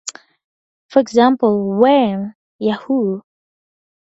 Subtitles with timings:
[0.89, 3.21] For example, when Yahoo!